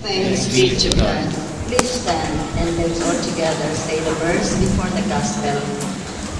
Thanks 0.00 0.48
be 0.48 0.72
to 0.76 0.96
God. 0.96 1.28
Please 1.68 1.90
stand 2.00 2.32
and 2.56 2.76
let's 2.78 3.04
all 3.04 3.20
together 3.20 3.74
say 3.74 4.00
the 4.00 4.12
verse 4.24 4.56
before 4.56 4.88
the 4.96 5.06
gospel. 5.12 5.60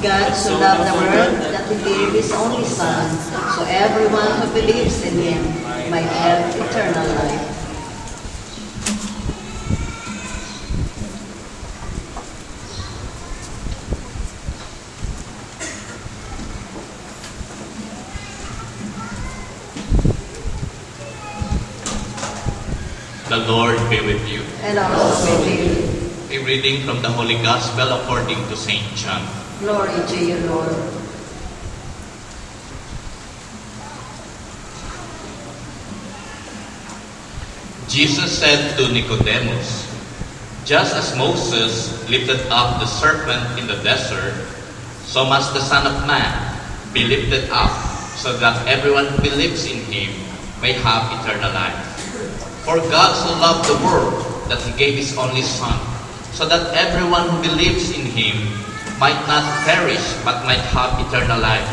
God 0.00 0.32
so 0.32 0.58
loved 0.58 0.88
the 0.88 0.96
world 0.96 1.52
that 1.52 1.68
he 1.68 1.76
gave 1.84 2.12
his 2.14 2.32
only 2.32 2.64
Son, 2.64 3.10
so 3.52 3.64
everyone 3.68 4.32
who 4.40 4.48
believes 4.54 5.04
in 5.04 5.12
him 5.12 5.44
might 5.90 6.08
have 6.08 6.56
eternal 6.56 7.06
life. 7.16 7.49
The 23.30 23.46
Lord 23.46 23.78
be 23.86 24.02
with 24.02 24.26
you. 24.26 24.42
And 24.66 24.76
also 24.76 25.30
with 25.38 25.46
you. 25.46 26.34
A 26.34 26.44
reading 26.44 26.82
from 26.82 27.00
the 27.00 27.08
Holy 27.08 27.38
Gospel 27.46 27.86
according 28.02 28.42
to 28.50 28.56
St. 28.56 28.82
John. 28.98 29.22
Glory 29.60 29.94
to 29.94 30.18
you, 30.18 30.34
Lord. 30.50 30.74
Jesus 37.86 38.34
said 38.34 38.74
to 38.74 38.90
Nicodemus, 38.90 39.86
Just 40.66 40.96
as 40.98 41.16
Moses 41.16 41.86
lifted 42.10 42.42
up 42.50 42.80
the 42.82 42.86
serpent 42.86 43.60
in 43.60 43.68
the 43.68 43.78
desert, 43.86 44.34
so 45.06 45.24
must 45.24 45.54
the 45.54 45.62
Son 45.62 45.86
of 45.86 46.04
Man 46.04 46.34
be 46.92 47.06
lifted 47.06 47.48
up, 47.54 47.70
so 48.18 48.36
that 48.38 48.66
everyone 48.66 49.06
who 49.06 49.22
believes 49.22 49.70
in 49.70 49.78
him 49.86 50.10
may 50.60 50.72
have 50.72 51.06
eternal 51.22 51.54
life. 51.54 51.89
For 52.64 52.76
God 52.76 53.16
so 53.16 53.32
loved 53.40 53.64
the 53.68 53.80
world 53.80 54.20
that 54.52 54.60
he 54.62 54.70
gave 54.76 54.94
his 54.94 55.16
only 55.16 55.42
Son, 55.42 55.74
so 56.36 56.44
that 56.46 56.76
everyone 56.76 57.28
who 57.28 57.42
believes 57.42 57.90
in 57.96 58.04
him 58.04 58.36
might 59.00 59.18
not 59.24 59.42
perish, 59.64 60.04
but 60.22 60.44
might 60.44 60.60
have 60.76 61.00
eternal 61.00 61.40
life. 61.40 61.66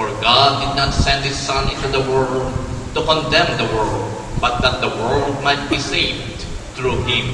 For 0.00 0.08
God 0.24 0.64
did 0.64 0.74
not 0.80 0.96
send 0.96 1.24
his 1.24 1.36
Son 1.36 1.68
into 1.68 1.88
the 1.92 2.00
world 2.08 2.48
to 2.96 3.04
condemn 3.04 3.52
the 3.60 3.68
world, 3.76 4.10
but 4.40 4.64
that 4.64 4.80
the 4.80 4.88
world 4.96 5.36
might 5.44 5.68
be 5.68 5.78
saved 5.78 6.40
through 6.74 7.04
him. 7.04 7.28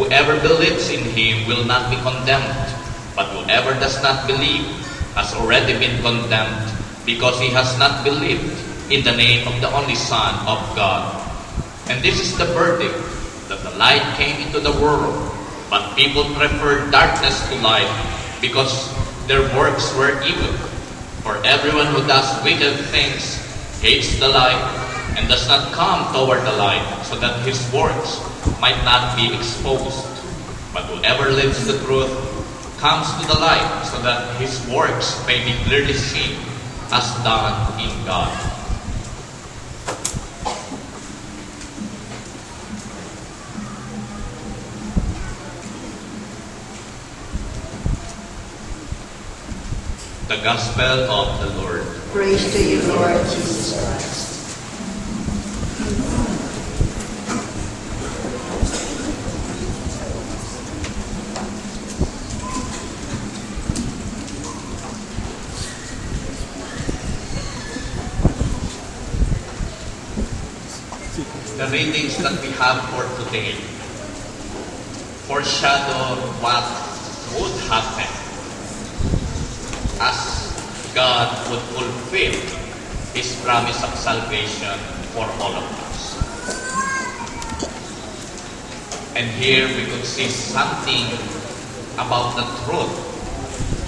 Whoever 0.00 0.40
believes 0.40 0.88
in 0.88 1.04
him 1.12 1.46
will 1.46 1.64
not 1.68 1.90
be 1.92 2.00
condemned, 2.00 2.72
but 3.14 3.28
whoever 3.36 3.76
does 3.78 4.00
not 4.02 4.26
believe 4.26 4.64
has 5.12 5.34
already 5.34 5.76
been 5.76 6.00
condemned, 6.00 6.72
because 7.04 7.38
he 7.38 7.50
has 7.50 7.78
not 7.78 8.02
believed 8.02 8.56
in 8.88 9.04
the 9.04 9.12
name 9.12 9.46
of 9.46 9.60
the 9.60 9.68
only 9.76 9.94
Son 9.94 10.34
of 10.48 10.58
God. 10.72 11.27
And 11.88 12.04
this 12.04 12.20
is 12.20 12.36
the 12.36 12.44
verdict 12.52 12.96
that 13.48 13.64
the 13.64 13.72
light 13.80 14.04
came 14.20 14.36
into 14.44 14.60
the 14.60 14.72
world, 14.76 15.16
but 15.70 15.96
people 15.96 16.24
preferred 16.36 16.90
darkness 16.92 17.40
to 17.48 17.56
light 17.64 17.88
because 18.40 18.92
their 19.26 19.40
works 19.56 19.96
were 19.96 20.20
evil. 20.20 20.52
For 21.24 21.40
everyone 21.44 21.86
who 21.86 22.06
does 22.06 22.28
wicked 22.44 22.76
things 22.92 23.40
hates 23.80 24.20
the 24.20 24.28
light 24.28 24.60
and 25.16 25.28
does 25.28 25.48
not 25.48 25.72
come 25.72 26.12
toward 26.12 26.44
the 26.44 26.56
light, 26.60 26.84
so 27.04 27.18
that 27.18 27.40
his 27.44 27.58
works 27.72 28.20
might 28.60 28.78
not 28.84 29.16
be 29.16 29.34
exposed. 29.34 30.04
But 30.72 30.84
whoever 30.92 31.30
lives 31.30 31.66
the 31.66 31.80
truth 31.84 32.12
comes 32.78 33.08
to 33.20 33.26
the 33.26 33.40
light, 33.40 33.82
so 33.88 34.00
that 34.02 34.36
his 34.36 34.60
works 34.68 35.24
may 35.26 35.42
be 35.44 35.56
clearly 35.64 35.94
seen 35.94 36.36
as 36.92 37.08
done 37.24 37.80
in 37.80 37.90
God. 38.04 38.57
The 50.28 50.36
Gospel 50.44 50.84
of 50.84 51.40
the 51.40 51.58
Lord. 51.58 51.86
Praise 52.12 52.52
to 52.52 52.62
you, 52.62 52.82
Lord 52.82 53.16
Jesus 53.30 53.80
Christ. 53.80 54.28
The 71.56 71.66
readings 71.72 72.18
that 72.18 72.38
we 72.42 72.50
have 72.50 72.84
for 72.90 73.24
today 73.24 73.54
foreshadow 75.24 76.20
what 76.42 76.64
would 77.40 77.60
happen 77.62 78.27
as 80.00 80.52
God 80.94 81.28
would 81.50 81.62
fulfill 81.74 82.34
His 83.14 83.34
promise 83.44 83.82
of 83.82 83.94
salvation 83.94 84.78
for 85.14 85.26
all 85.42 85.54
of 85.54 85.66
us. 85.86 86.16
And 89.16 89.26
here 89.42 89.66
we 89.66 89.86
could 89.90 90.04
see 90.04 90.28
something 90.28 91.06
about 91.98 92.36
the 92.36 92.46
truth 92.64 93.08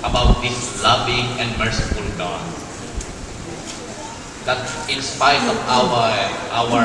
about 0.03 0.41
this 0.41 0.83
loving 0.83 1.27
and 1.39 1.57
merciful 1.59 2.05
God. 2.17 2.41
That 4.45 4.65
in 4.89 5.03
spite 5.03 5.45
of 5.45 5.57
our 5.69 6.17
our 6.51 6.83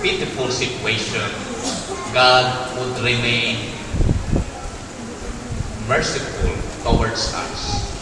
pitiful 0.00 0.48
situation, 0.48 1.28
God 2.16 2.48
would 2.80 2.96
remain 3.04 3.70
merciful 5.86 6.56
towards 6.82 7.32
us. 7.34 7.93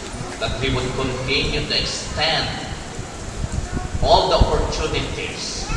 That 0.43 0.59
He 0.59 0.75
would 0.75 0.83
continue 0.99 1.63
to 1.63 1.71
extend 1.79 2.51
all 4.03 4.27
the 4.27 4.35
opportunities 4.35 5.71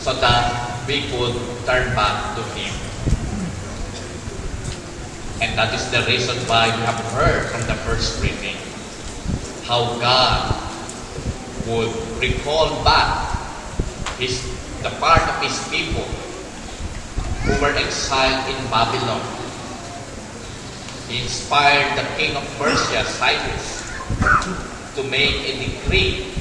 so 0.00 0.16
that 0.24 0.88
we 0.88 1.04
could 1.12 1.36
turn 1.68 1.92
back 1.92 2.32
to 2.32 2.42
Him. 2.56 2.72
And 5.44 5.52
that 5.58 5.76
is 5.76 5.84
the 5.92 6.00
reason 6.08 6.32
why 6.48 6.72
we 6.72 6.80
have 6.88 7.04
heard 7.12 7.52
from 7.52 7.60
the 7.68 7.76
first 7.84 8.24
reading 8.24 8.56
how 9.68 10.00
God 10.00 10.56
would 11.68 11.92
recall 12.16 12.82
back 12.84 13.36
his, 14.16 14.40
the 14.80 14.88
part 14.96 15.20
of 15.28 15.42
His 15.44 15.60
people 15.68 16.08
who 17.44 17.52
were 17.60 17.76
exiled 17.76 18.48
in 18.48 18.56
Babylon. 18.70 19.33
He 21.08 21.22
inspired 21.22 21.98
the 21.98 22.06
king 22.16 22.36
of 22.36 22.44
Persia, 22.56 23.04
Cyrus, 23.04 23.84
to 24.96 25.02
make 25.04 25.36
a 25.44 25.52
decree 25.60 26.32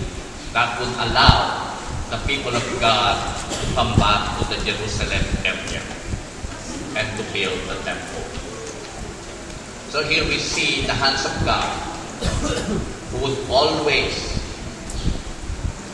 that 0.53 0.79
would 0.79 0.93
allow 1.09 1.75
the 2.09 2.17
people 2.27 2.55
of 2.55 2.63
God 2.79 3.17
to 3.49 3.65
come 3.75 3.97
back 3.99 4.39
to 4.39 4.45
the 4.53 4.63
Jerusalem 4.63 5.25
area 5.43 5.81
and 6.95 7.07
to 7.17 7.23
build 7.33 7.59
the 7.67 7.75
temple. 7.83 8.23
So 9.89 10.03
here 10.03 10.23
we 10.23 10.37
see 10.37 10.85
the 10.85 10.93
hands 10.93 11.25
of 11.25 11.33
God 11.43 11.69
who 13.11 13.17
would 13.25 13.37
always 13.49 14.39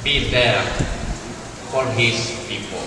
be 0.04 0.30
there 0.30 0.62
for 1.72 1.86
His 1.98 2.36
people. 2.48 2.84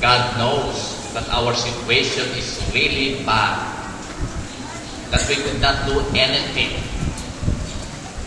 God 0.00 0.38
knows 0.38 0.97
that 1.18 1.34
our 1.34 1.50
situation 1.52 2.22
is 2.38 2.62
really 2.70 3.26
bad, 3.26 3.58
that 5.10 5.18
we 5.26 5.34
could 5.34 5.60
not 5.60 5.74
do 5.90 5.98
anything 6.14 6.78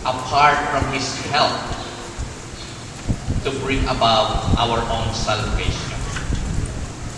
apart 0.04 0.60
from 0.68 0.84
His 0.92 1.08
help 1.32 1.56
to 3.44 3.50
bring 3.64 3.80
about 3.88 4.44
our 4.60 4.76
own 4.92 5.08
salvation. 5.16 5.96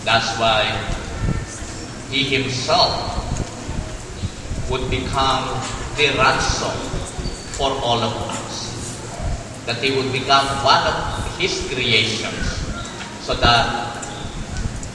That's 0.06 0.30
why 0.38 0.62
He 2.06 2.22
Himself 2.22 2.94
would 4.70 4.88
become 4.94 5.58
the 5.98 6.14
ransom 6.14 6.78
for 7.58 7.74
all 7.82 7.98
of 7.98 8.14
us. 8.30 9.66
That 9.66 9.82
He 9.82 9.90
would 9.98 10.12
become 10.12 10.46
one 10.62 10.86
of 10.86 11.34
His 11.34 11.66
creations 11.66 12.62
so 13.26 13.34
that 13.34 13.93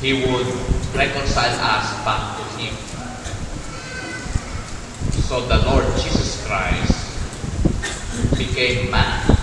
He 0.02 0.14
would 0.14 0.48
reconcile 0.96 1.60
us 1.60 1.92
back 2.08 2.40
to 2.40 2.44
Him. 2.56 2.74
So 5.28 5.46
the 5.46 5.60
Lord 5.68 5.84
Jesus 6.00 6.40
Christ 6.48 6.96
became 8.38 8.90
man, 8.90 9.38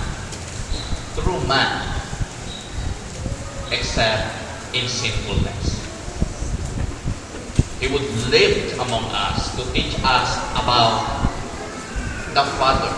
true 1.12 1.44
man, 1.46 1.84
except 3.70 4.32
in 4.72 4.88
sinfulness. 4.88 5.76
He 7.78 7.92
would 7.92 8.08
live 8.32 8.80
among 8.80 9.04
us 9.12 9.54
to 9.56 9.72
teach 9.74 9.92
us 10.08 10.40
about 10.56 11.04
the 12.32 12.44
Father, 12.56 12.96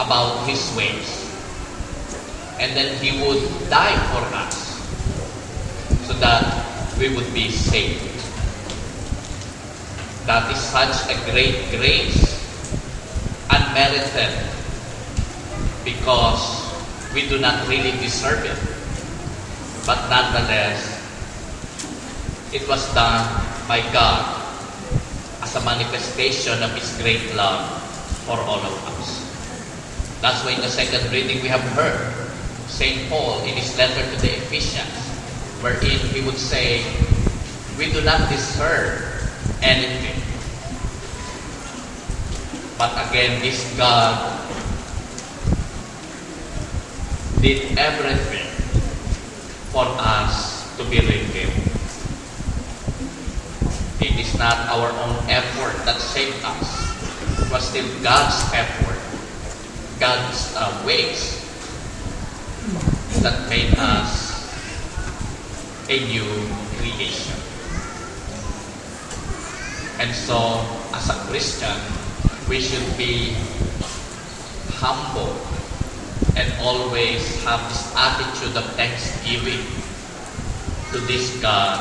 about 0.00 0.48
His 0.48 0.64
ways. 0.74 1.20
And 2.58 2.74
then 2.74 2.96
He 3.04 3.20
would 3.20 3.44
die 3.68 4.00
for 4.08 4.24
us 4.34 4.65
that 6.20 6.98
we 6.98 7.14
would 7.14 7.32
be 7.32 7.50
saved. 7.50 8.02
That 10.26 10.50
is 10.50 10.58
such 10.58 11.10
a 11.10 11.16
great 11.30 11.70
grace, 11.70 12.36
unmerited, 13.50 14.32
because 15.84 16.66
we 17.14 17.28
do 17.28 17.38
not 17.38 17.68
really 17.68 17.92
deserve 18.02 18.44
it. 18.44 18.58
But 19.86 20.08
nonetheless, 20.10 20.82
it 22.52 22.66
was 22.68 22.82
done 22.94 23.22
by 23.68 23.80
God 23.92 24.42
as 25.42 25.54
a 25.54 25.62
manifestation 25.64 26.62
of 26.62 26.74
His 26.74 26.90
great 27.00 27.34
love 27.36 27.62
for 28.26 28.34
all 28.34 28.58
of 28.58 28.74
us. 28.98 29.26
That's 30.20 30.42
why 30.44 30.52
in 30.52 30.60
the 30.60 30.68
second 30.68 31.12
reading 31.12 31.42
we 31.42 31.48
have 31.48 31.62
heard 31.78 32.26
St. 32.66 33.08
Paul 33.08 33.44
in 33.44 33.54
his 33.54 33.76
letter 33.78 34.02
to 34.02 34.16
the 34.20 34.36
Ephesians, 34.36 35.05
wherein 35.60 35.98
he 36.12 36.20
would 36.22 36.38
say, 36.38 36.84
We 37.78 37.92
do 37.92 38.00
not 38.02 38.28
deserve 38.28 39.02
anything. 39.62 40.22
But 42.78 42.92
again, 43.08 43.40
this 43.40 43.64
God 43.76 44.36
did 47.40 47.78
everything 47.78 48.48
for 49.72 49.84
us 50.00 50.76
to 50.76 50.84
believe 50.84 51.32
Him. 51.32 51.48
It 54.00 54.18
is 54.20 54.38
not 54.38 54.56
our 54.68 54.90
own 54.90 55.16
effort 55.28 55.84
that 55.84 56.00
saved 56.00 56.42
us. 56.44 57.40
It 57.40 57.52
was 57.52 57.68
still 57.68 57.86
God's 58.02 58.36
effort, 58.52 59.00
God's 60.00 60.54
uh, 60.56 60.82
ways 60.86 61.40
that 63.22 63.48
made 63.48 63.74
us 63.78 64.25
a 65.88 66.00
new 66.06 66.26
creation. 66.78 67.36
And 69.98 70.12
so, 70.14 70.60
as 70.92 71.08
a 71.10 71.14
Christian, 71.30 71.76
we 72.48 72.60
should 72.60 72.96
be 72.98 73.34
humble 74.74 75.34
and 76.36 76.52
always 76.60 77.42
have 77.44 77.62
this 77.68 77.94
attitude 77.94 78.56
of 78.56 78.64
thanksgiving 78.74 79.64
to 80.92 80.98
this 81.06 81.40
God 81.40 81.78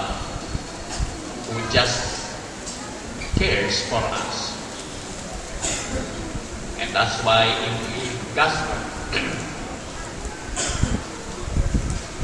who 1.49 1.71
just 1.71 2.29
cares 3.37 3.89
for 3.89 4.01
us. 4.01 4.53
And 6.79 6.93
that's 6.93 7.23
why 7.23 7.45
in 7.45 7.73
the 7.89 8.35
gospel, 8.35 8.75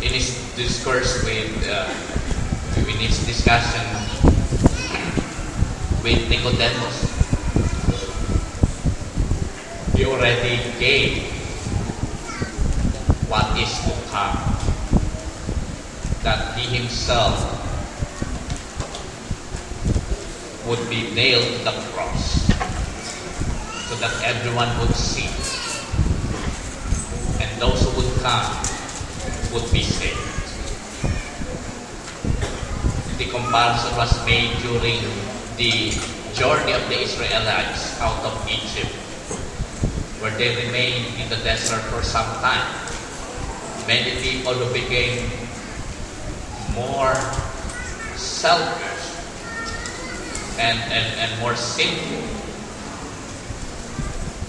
in 0.01 0.13
his 0.13 0.40
discourse 0.55 1.23
with, 1.23 1.67
uh, 1.69 1.87
in 2.77 2.97
his 2.97 3.25
discussion 3.25 3.85
with 6.03 6.29
Nicodemus, 6.29 7.07
he 9.95 10.05
already 10.05 10.59
gave 10.79 11.23
what 13.29 13.45
is 13.57 13.71
to 13.85 13.93
come. 14.11 14.37
That 16.23 16.57
he 16.57 16.77
himself 16.77 17.37
would 20.67 20.89
be 20.89 21.11
nailed 21.15 21.43
to 21.43 21.63
the 21.63 21.71
cross 21.93 22.45
so 23.89 23.95
that 23.95 24.13
everyone 24.23 24.69
would 24.79 24.95
see. 24.95 25.29
And 27.41 27.61
those 27.61 27.81
who 27.81 28.01
would 28.01 28.21
come 28.21 28.55
would 29.53 29.71
be 29.71 29.83
saved. 29.83 30.30
The 33.21 33.29
comparison 33.29 33.95
was 33.97 34.25
made 34.25 34.49
during 34.63 34.97
the 35.55 35.93
journey 36.33 36.73
of 36.73 36.81
the 36.89 37.01
Israelites 37.05 38.01
out 38.01 38.17
of 38.25 38.33
Egypt, 38.49 38.89
where 40.17 40.31
they 40.41 40.65
remained 40.65 41.21
in 41.21 41.29
the 41.29 41.35
desert 41.45 41.81
for 41.93 42.01
some 42.01 42.25
time. 42.41 42.65
Many 43.85 44.19
people 44.23 44.55
who 44.55 44.73
became 44.73 45.29
more 46.73 47.13
selfish 48.17 49.05
and, 50.57 50.79
and, 50.89 51.19
and 51.21 51.39
more 51.41 51.55
sinful 51.55 52.25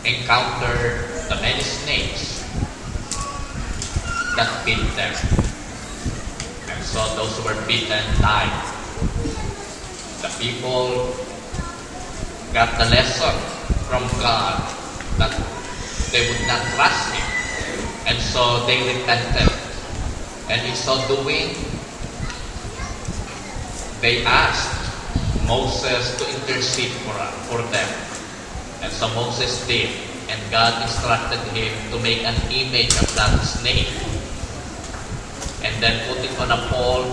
encountered 0.08 1.28
the 1.28 1.36
many 1.44 1.60
snakes 1.60 2.40
that 4.34 4.64
bit 4.64 4.80
them. 4.96 5.51
So 6.82 7.00
those 7.16 7.36
who 7.38 7.44
were 7.44 7.66
bitten 7.66 8.02
died. 8.20 8.52
The 10.20 10.30
people 10.38 11.14
got 12.52 12.76
the 12.78 12.86
lesson 12.90 13.34
from 13.88 14.02
God 14.20 14.60
that 15.18 15.32
they 16.12 16.28
would 16.28 16.46
not 16.46 16.62
trust 16.74 17.14
Him. 17.14 17.26
And 18.06 18.18
so 18.20 18.66
they 18.66 18.82
repented. 18.82 19.50
And 20.50 20.60
in 20.66 20.74
so 20.74 21.00
doing, 21.08 21.54
they 24.02 24.24
asked 24.26 24.82
Moses 25.46 26.18
to 26.18 26.24
intercede 26.28 26.92
for, 27.06 27.14
for 27.48 27.62
them. 27.70 27.88
And 28.82 28.92
so 28.92 29.08
Moses 29.14 29.66
did. 29.66 29.90
And 30.28 30.40
God 30.50 30.82
instructed 30.82 31.40
him 31.54 31.72
to 31.92 31.98
make 32.00 32.24
an 32.24 32.34
image 32.50 32.92
of 33.00 33.14
that 33.14 33.38
snake. 33.44 34.11
And 35.64 35.82
then 35.82 36.06
put 36.08 36.18
it 36.24 36.34
on 36.38 36.50
a 36.50 36.60
pole. 36.68 37.06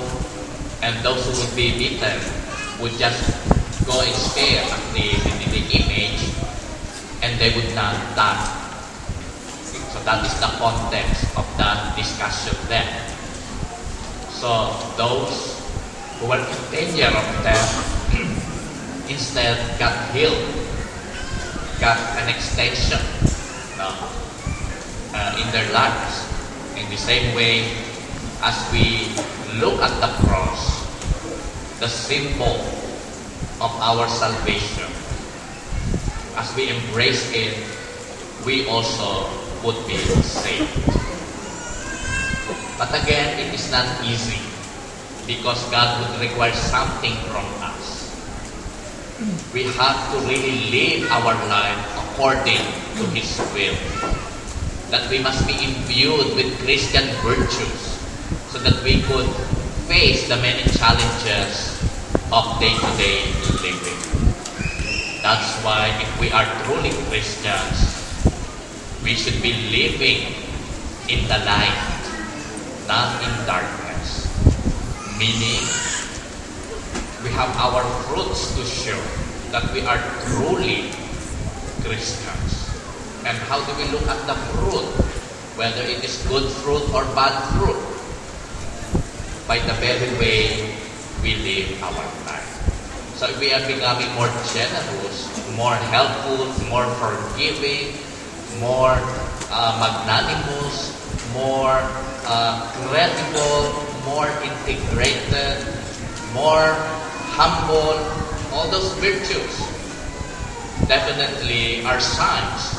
And 0.81 0.95
those 1.05 1.25
who 1.25 1.33
would 1.39 1.55
be 1.55 1.77
beaten 1.77 2.19
would 2.79 2.93
just 2.97 3.21
go 3.85 4.01
and 4.01 4.15
stare 4.15 4.63
at 4.63 4.83
the, 4.93 5.13
the, 5.21 5.45
the 5.51 5.63
image. 5.77 6.33
And 7.21 7.39
they 7.39 7.53
would 7.55 7.75
not 7.75 7.95
die. 8.15 8.59
So 9.91 9.99
that 10.05 10.25
is 10.25 10.33
the 10.39 10.47
context 10.57 11.25
of 11.37 11.45
that 11.57 11.95
discussion 11.97 12.55
then. 12.67 12.87
So 14.31 14.71
those 14.95 15.59
who 16.19 16.27
were 16.27 16.39
in 16.39 16.71
danger 16.71 17.07
of 17.11 17.27
death 17.43 17.67
instead 19.09 19.57
got 19.79 20.15
healed, 20.15 20.39
got 21.79 21.99
an 22.19 22.29
extension 22.29 22.99
no, 23.77 23.91
uh, 25.11 25.41
in 25.43 25.47
their 25.51 25.67
lives. 25.73 26.23
In 26.77 26.89
the 26.89 26.97
same 26.97 27.35
way, 27.35 27.67
as 28.41 28.56
we 28.71 29.12
look 29.59 29.81
at 29.83 29.91
the 30.00 30.07
cross, 30.24 30.88
the 31.80 31.87
symbol 31.87 32.63
of 33.59 33.71
our 33.83 34.07
salvation, 34.07 34.87
as 36.40 36.47
we 36.56 36.71
embrace 36.71 37.31
it, 37.35 37.59
we 38.45 38.63
also 38.71 39.28
would 39.63 39.75
be 39.87 39.99
saved. 40.23 40.71
But 42.80 42.95
again, 42.95 43.44
it 43.44 43.54
is 43.54 43.68
not 43.71 43.83
easy 44.07 44.40
because 45.28 45.59
God 45.68 45.99
would 45.99 46.23
require 46.23 46.56
something 46.56 47.16
from 47.28 47.44
us. 47.59 48.07
We 49.54 49.68
have 49.75 49.99
to 50.16 50.18
really 50.31 50.71
live 50.71 51.11
our 51.11 51.35
life 51.52 51.80
according 52.07 52.63
to 52.95 53.04
His 53.11 53.35
will. 53.52 53.75
That 54.95 55.11
we 55.11 55.19
must 55.19 55.45
be 55.45 55.59
imbued 55.59 56.40
with 56.40 56.56
Christian 56.63 57.04
virtues 57.19 57.98
so 58.49 58.57
that 58.57 58.81
we 58.83 59.01
could 59.03 59.29
face 59.85 60.27
the 60.27 60.35
many 60.37 60.65
challenges 60.73 61.77
of 62.33 62.59
day-to-day 62.59 63.29
living. 63.61 63.99
That's 65.21 65.53
why 65.61 65.94
if 66.01 66.09
we 66.19 66.31
are 66.31 66.45
truly 66.65 66.89
Christians, 67.09 67.77
we 69.03 69.13
should 69.13 69.41
be 69.41 69.53
living 69.69 70.33
in 71.09 71.27
the 71.29 71.37
light, 71.45 72.01
not 72.87 73.21
in 73.21 73.33
darkness. 73.45 74.25
Meaning, 75.18 75.61
we 77.21 77.29
have 77.37 77.53
our 77.57 77.83
fruits 78.09 78.56
to 78.57 78.65
show 78.65 78.97
that 79.51 79.69
we 79.73 79.81
are 79.85 80.01
truly 80.25 80.89
Christians. 81.85 82.65
And 83.25 83.37
how 83.45 83.61
do 83.61 83.77
we 83.77 83.85
look 83.91 84.07
at 84.09 84.25
the 84.25 84.33
fruit? 84.57 84.89
Whether 85.53 85.83
it 85.83 86.03
is 86.03 86.25
good 86.25 86.49
fruit 86.63 86.89
or 86.95 87.03
bad 87.13 87.35
fruit? 87.53 87.98
By 89.49 89.57
the 89.57 89.73
very 89.81 90.13
way 90.21 90.77
we 91.25 91.33
live 91.41 91.81
our 91.81 92.06
life. 92.29 92.45
So 93.18 93.25
we 93.39 93.49
are 93.51 93.65
becoming 93.65 94.06
more 94.13 94.29
generous, 94.53 95.25
more 95.57 95.73
helpful, 95.89 96.53
more 96.69 96.85
forgiving, 97.01 97.97
more 98.61 98.94
uh, 99.49 99.73
magnanimous, 99.81 100.94
more 101.33 101.81
uh, 102.29 102.61
credible, 102.77 103.73
more 104.06 104.29
integrated, 104.45 105.65
more 106.37 106.69
humble, 107.33 107.97
all 108.53 108.69
those 108.69 108.94
virtues 109.01 109.65
definitely 110.85 111.83
are 111.85 111.99
signs 111.99 112.77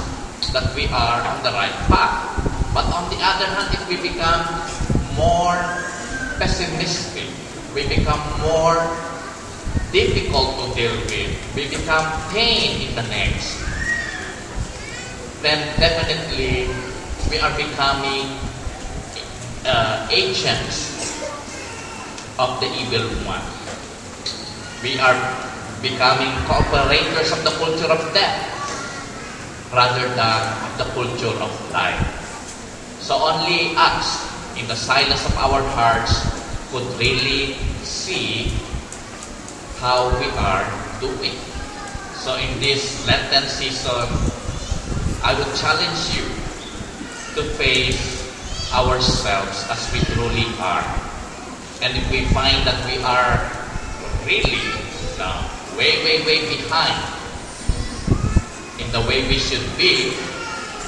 that 0.55 0.71
we 0.77 0.87
are 0.87 1.19
on 1.35 1.43
the 1.43 1.51
right 1.51 1.75
path. 1.91 2.31
But 2.73 2.87
on 2.95 3.11
the 3.11 3.19
other 3.19 3.47
hand, 3.59 3.75
if 3.75 3.83
we 3.91 3.99
become 4.15 4.47
more 5.19 5.59
pessimistic, 6.41 7.29
we 7.77 7.85
become 7.87 8.19
more 8.41 8.81
difficult 9.93 10.57
to 10.57 10.65
deal 10.75 10.97
with, 11.05 11.31
we 11.55 11.69
become 11.69 12.09
pain 12.33 12.89
in 12.89 12.97
the 12.97 13.05
necks, 13.13 13.61
then 15.45 15.61
definitely 15.77 16.73
we 17.29 17.37
are 17.39 17.53
becoming 17.57 18.41
uh, 19.67 20.09
agents 20.11 21.21
of 22.41 22.57
the 22.61 22.69
evil 22.73 23.05
one. 23.29 23.45
We 24.81 24.97
are 24.97 25.21
becoming 25.85 26.33
cooperators 26.49 27.37
of 27.37 27.45
the 27.45 27.53
culture 27.61 27.93
of 27.93 28.01
death 28.17 28.49
rather 29.73 30.09
than 30.17 30.41
of 30.65 30.73
the 30.79 30.89
culture 30.97 31.37
of 31.37 31.53
life. 31.73 32.01
So 33.01 33.17
only 33.17 33.77
us, 33.77 34.30
in 34.57 34.67
the 34.67 34.77
silence 34.77 35.25
of 35.27 35.37
our 35.39 35.63
hearts, 35.75 36.25
could 36.71 36.87
really 36.99 37.55
see 37.83 38.53
how 39.79 40.09
we 40.19 40.27
are 40.39 40.65
doing. 41.01 41.35
So 42.15 42.37
in 42.37 42.61
this 42.61 43.07
Lenten 43.07 43.49
season, 43.49 44.07
I 45.23 45.35
would 45.37 45.51
challenge 45.57 46.15
you 46.15 46.25
to 47.35 47.43
face 47.57 48.21
ourselves 48.73 49.67
as 49.71 49.83
we 49.93 50.01
truly 50.15 50.47
are. 50.61 50.85
And 51.83 51.97
if 51.97 52.11
we 52.11 52.27
find 52.31 52.67
that 52.67 52.79
we 52.87 53.03
are 53.03 53.41
really 54.27 54.61
uh, 55.19 55.43
way, 55.77 56.05
way, 56.05 56.25
way 56.25 56.41
behind 56.57 56.95
in 58.79 58.91
the 58.93 59.01
way 59.09 59.27
we 59.29 59.39
should 59.39 59.65
be, 59.77 60.13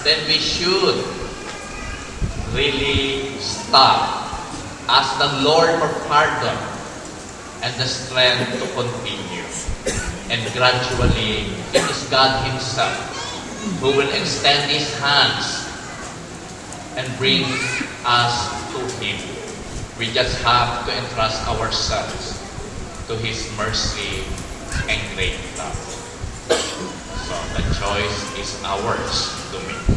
then 0.05 0.27
we 0.29 0.39
should 0.39 1.22
really 2.55 3.39
stop. 3.39 4.29
Ask 4.89 5.17
the 5.19 5.45
Lord 5.45 5.71
for 5.81 5.93
pardon 6.09 6.59
and 7.63 7.73
the 7.81 7.87
strength 7.87 8.59
to 8.61 8.67
continue. 8.75 9.47
And 10.29 10.41
gradually, 10.53 11.53
it 11.73 11.85
is 11.91 12.09
God 12.09 12.49
Himself 12.51 13.13
who 13.81 13.93
will 13.97 14.11
extend 14.11 14.71
His 14.71 14.93
hands 14.99 15.69
and 16.97 17.07
bring 17.19 17.45
us 18.05 18.35
to 18.73 18.81
Him. 19.01 19.17
We 19.99 20.13
just 20.13 20.41
have 20.43 20.87
to 20.87 20.93
entrust 20.93 21.47
ourselves 21.49 22.41
to 23.07 23.17
His 23.17 23.49
mercy 23.57 24.25
and 24.89 25.01
great 25.15 25.39
love. 25.57 25.79
So 26.49 27.37
the 27.55 27.63
choice 27.79 28.39
is 28.39 28.63
ours 28.65 29.31
to 29.53 29.59
make. 29.69 29.92